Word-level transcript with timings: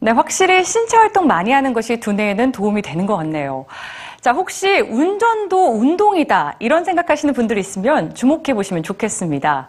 네, 0.00 0.12
확실히 0.12 0.64
신체 0.64 0.96
활동 0.96 1.26
많이 1.26 1.50
하는 1.50 1.72
것이 1.72 1.98
두뇌에는 1.98 2.52
도움이 2.52 2.82
되는 2.82 3.04
것 3.06 3.16
같네요. 3.16 3.66
자, 4.20 4.32
혹시 4.32 4.78
운전도 4.80 5.72
운동이다 5.72 6.54
이런 6.60 6.84
생각하시는 6.84 7.34
분들이 7.34 7.60
있으면 7.60 8.14
주목해 8.14 8.54
보시면 8.54 8.82
좋겠습니다. 8.84 9.66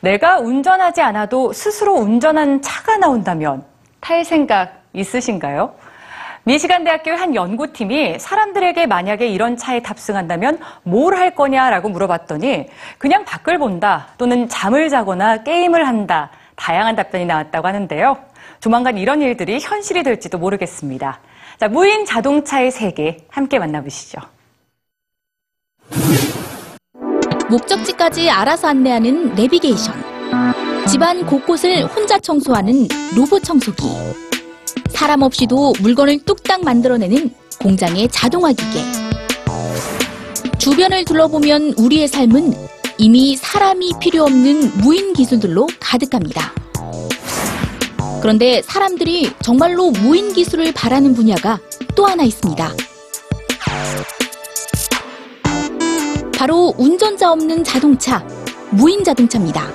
내가 0.00 0.38
운전하지 0.40 1.00
않아도 1.02 1.52
스스로 1.52 1.94
운전한 1.94 2.60
차가 2.62 2.96
나온다면 2.98 3.64
탈 4.00 4.24
생각 4.24 4.82
있으신가요? 4.92 5.74
미시간대학교의 6.44 7.16
한 7.16 7.34
연구팀이 7.34 8.18
사람들에게 8.18 8.86
만약에 8.86 9.28
이런 9.28 9.56
차에 9.56 9.80
탑승한다면 9.80 10.58
뭘 10.82 11.14
할 11.16 11.34
거냐라고 11.34 11.88
물어봤더니 11.88 12.68
그냥 12.98 13.24
밖을 13.24 13.58
본다 13.58 14.08
또는 14.18 14.48
잠을 14.48 14.88
자거나 14.88 15.44
게임을 15.44 15.86
한다 15.86 16.30
다양한 16.56 16.96
답변이 16.96 17.24
나왔다고 17.26 17.68
하는데요. 17.68 18.31
조만간 18.60 18.98
이런 18.98 19.22
일들이 19.22 19.58
현실이 19.60 20.02
될지도 20.02 20.38
모르겠습니다. 20.38 21.20
자, 21.58 21.68
무인 21.68 22.04
자동차의 22.04 22.70
세계 22.70 23.18
함께 23.28 23.58
만나보시죠. 23.58 24.20
목적지까지 27.50 28.30
알아서 28.30 28.68
안내하는 28.68 29.34
내비게이션. 29.34 29.94
집안 30.88 31.24
곳곳을 31.26 31.84
혼자 31.86 32.18
청소하는 32.18 32.88
로봇 33.14 33.44
청소기. 33.44 33.82
사람 34.90 35.22
없이도 35.22 35.74
물건을 35.80 36.20
뚝딱 36.24 36.64
만들어내는 36.64 37.30
공장의 37.60 38.08
자동화 38.08 38.52
기계. 38.52 38.80
주변을 40.58 41.04
둘러보면 41.04 41.74
우리의 41.78 42.08
삶은 42.08 42.52
이미 42.98 43.36
사람이 43.36 43.94
필요 44.00 44.22
없는 44.24 44.78
무인 44.78 45.12
기술들로 45.12 45.66
가득합니다. 45.80 46.52
그런데 48.22 48.62
사람들이 48.62 49.32
정말로 49.42 49.90
무인 49.90 50.32
기술을 50.32 50.72
바라는 50.72 51.12
분야가 51.12 51.58
또 51.96 52.06
하나 52.06 52.22
있습니다. 52.22 52.72
바로 56.38 56.72
운전자 56.78 57.32
없는 57.32 57.64
자동차, 57.64 58.24
무인 58.70 59.02
자동차입니다. 59.02 59.68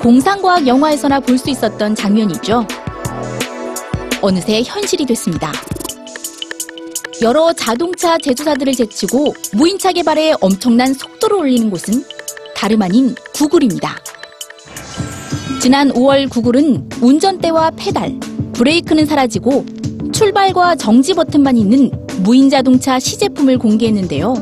공상과학 0.00 0.66
영화에서나 0.66 1.20
볼 1.20 1.38
수 1.38 1.48
있었던 1.48 1.94
장면이죠. 1.94 2.66
어느새 4.20 4.62
현실이 4.62 5.06
됐습니다. 5.06 5.50
여러 7.22 7.52
자동차 7.54 8.18
제조사들을 8.18 8.74
제치고 8.74 9.34
무인차 9.54 9.92
개발에 9.92 10.34
엄청난 10.40 10.92
속도를 10.92 11.36
올리는 11.38 11.70
곳은 11.70 12.04
다름 12.54 12.82
아닌 12.82 13.14
구글입니다. 13.34 13.96
지난 15.60 15.90
5월 15.92 16.30
구글은 16.30 16.88
운전대와 17.00 17.72
페달, 17.76 18.18
브레이크는 18.52 19.06
사라지고 19.06 19.66
출발과 20.12 20.76
정지 20.76 21.14
버튼만 21.14 21.56
있는 21.56 21.90
무인 22.22 22.48
자동차 22.48 23.00
시제품을 23.00 23.58
공개했는데요. 23.58 24.34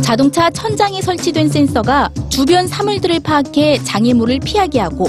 자동차 0.00 0.48
천장에 0.50 1.02
설치된 1.02 1.50
센서가 1.50 2.10
주변 2.30 2.66
사물들을 2.66 3.20
파악해 3.20 3.78
장애물을 3.84 4.40
피하게 4.40 4.80
하고 4.80 5.08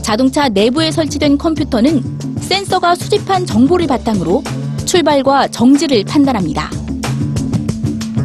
자동차 0.00 0.48
내부에 0.48 0.90
설치된 0.90 1.36
컴퓨터는 1.36 2.02
센서가 2.40 2.94
수집한 2.94 3.44
정보를 3.44 3.86
바탕으로 3.86 4.42
출발과 4.86 5.48
정지를 5.48 6.04
판단합니다. 6.04 6.70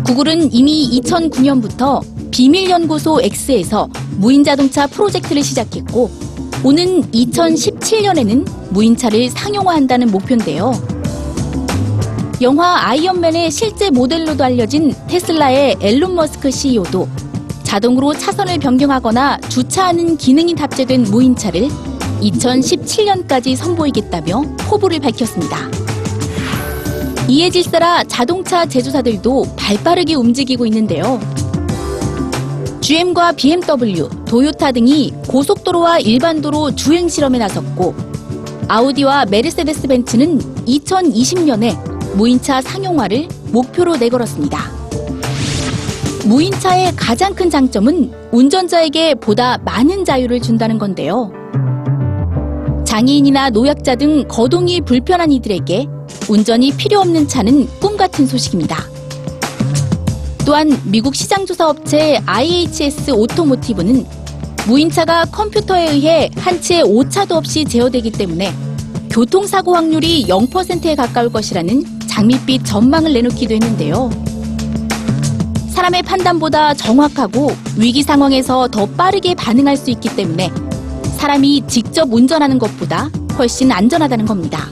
구글은 0.05 0.53
이미 0.53 1.01
2009년부터 1.01 2.01
비밀연구소 2.31 3.21
X에서 3.21 3.89
무인 4.21 4.43
자동차 4.43 4.85
프로젝트를 4.85 5.41
시작했고 5.41 6.11
오는 6.63 7.01
2017년에는 7.09 8.47
무인차를 8.69 9.31
상용화한다는 9.31 10.11
목표인데요. 10.11 10.73
영화 12.39 12.87
아이언맨의 12.87 13.49
실제 13.49 13.89
모델로도 13.89 14.43
알려진 14.43 14.93
테슬라의 15.07 15.77
앨런 15.81 16.13
머스크 16.13 16.51
CEO도 16.51 17.09
자동으로 17.63 18.13
차선을 18.13 18.59
변경하거나 18.59 19.39
주차하는 19.49 20.17
기능이 20.17 20.53
탑재된 20.53 21.01
무인차를 21.05 21.67
2017년까지 22.21 23.55
선보이겠다며 23.55 24.41
포부를 24.69 24.99
밝혔습니다. 24.99 25.57
이에 27.27 27.49
질서라 27.49 28.03
자동차 28.03 28.67
제조사들도 28.67 29.55
발빠르게 29.55 30.13
움직이고 30.13 30.67
있는데요. 30.67 31.19
GM과 32.91 33.31
BMW, 33.37 34.09
도요타 34.25 34.73
등이 34.73 35.13
고속도로와 35.29 35.99
일반도로 35.99 36.75
주행 36.75 37.07
실험에 37.07 37.37
나섰고 37.37 37.95
아우디와 38.67 39.27
메르세데스 39.27 39.87
벤츠는 39.87 40.39
2020년에 40.65 42.17
무인차 42.17 42.61
상용화를 42.61 43.29
목표로 43.53 43.95
내걸었습니다. 43.95 44.59
무인차의 46.25 46.91
가장 46.97 47.33
큰 47.33 47.49
장점은 47.49 48.11
운전자에게 48.33 49.15
보다 49.15 49.57
많은 49.59 50.03
자유를 50.03 50.41
준다는 50.41 50.77
건데요. 50.77 51.31
장애인이나 52.83 53.51
노약자 53.51 53.95
등 53.95 54.27
거동이 54.27 54.81
불편한 54.81 55.31
이들에게 55.31 55.87
운전이 56.27 56.73
필요 56.75 56.99
없는 56.99 57.29
차는 57.29 57.67
꿈 57.79 57.95
같은 57.95 58.27
소식입니다. 58.27 58.90
또한 60.45 60.81
미국 60.85 61.15
시장조사 61.15 61.69
업체 61.69 62.19
IHS 62.25 63.11
오토모티브는 63.11 64.05
무인차가 64.67 65.25
컴퓨터에 65.25 65.91
의해 65.91 66.29
한채 66.35 66.81
오차도 66.81 67.35
없이 67.35 67.63
제어되기 67.65 68.11
때문에 68.11 68.53
교통사고 69.09 69.75
확률이 69.75 70.25
0%에 70.27 70.95
가까울 70.95 71.31
것이라는 71.31 71.99
장밋빛 72.07 72.65
전망을 72.65 73.13
내놓기도 73.13 73.53
했는데요. 73.53 74.09
사람의 75.69 76.03
판단보다 76.03 76.73
정확하고 76.73 77.51
위기 77.77 78.03
상황에서 78.03 78.67
더 78.67 78.85
빠르게 78.85 79.35
반응할 79.35 79.77
수 79.77 79.89
있기 79.91 80.15
때문에 80.15 80.51
사람이 81.17 81.63
직접 81.67 82.11
운전하는 82.11 82.57
것보다 82.57 83.09
훨씬 83.37 83.71
안전하다는 83.71 84.25
겁니다. 84.25 84.67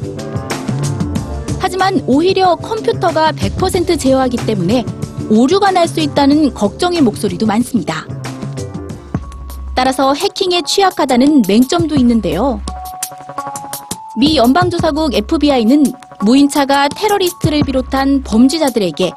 하지만 1.60 2.02
오히려 2.08 2.56
컴퓨터가 2.56 3.32
100% 3.34 4.00
제어하기 4.00 4.38
때문에 4.38 4.86
오류가 5.30 5.72
날 5.72 5.88
수 5.88 6.00
있다는 6.00 6.54
걱정의 6.54 7.02
목소리도 7.02 7.46
많습니다. 7.46 8.06
따라서 9.76 10.14
해킹에 10.14 10.62
취약하다는 10.68 11.44
맹점도 11.48 11.96
있는데요. 11.96 12.62
미 14.20 14.36
연방조사국 14.36 15.14
FBI는 15.16 15.86
무인차가 16.26 16.90
테러리스트를 16.90 17.62
비롯한 17.64 18.22
범죄자들에게 18.24 19.12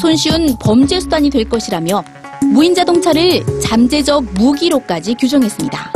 손쉬운 0.00 0.56
범죄 0.60 1.00
수단이 1.00 1.30
될 1.30 1.48
것이라며 1.48 2.02
무인 2.52 2.74
자동차를 2.74 3.60
잠재적 3.60 4.24
무기로까지 4.34 5.14
규정했습니다. 5.14 5.92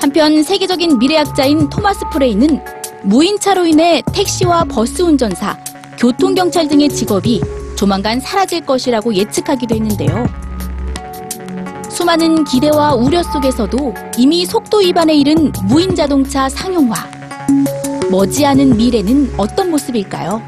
한편 0.00 0.42
세계적인 0.42 0.98
미래학자인 0.98 1.70
토마스 1.70 2.00
프레이는 2.12 2.62
무인차로 3.04 3.66
인해 3.66 4.02
택시와 4.12 4.64
버스 4.64 5.02
운전사, 5.02 5.56
교통경찰 5.98 6.68
등의 6.68 6.88
직업이 6.88 7.40
조만간 7.76 8.18
사라질 8.20 8.64
것이라고 8.64 9.14
예측하기도 9.14 9.74
했는데요. 9.74 10.26
수많은 11.90 12.44
기대와 12.44 12.94
우려 12.94 13.22
속에서도 13.22 13.94
이미 14.18 14.44
속도 14.44 14.78
위반에 14.78 15.14
이른 15.14 15.52
무인 15.64 15.94
자동차 15.94 16.48
상용화. 16.48 16.94
머지않은 18.10 18.76
미래는 18.76 19.34
어떤 19.36 19.70
모습일까요? 19.70 20.42